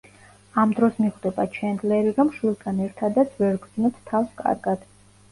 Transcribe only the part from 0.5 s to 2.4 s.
ამ დროს მიხვდება ჩენდლერი, რომ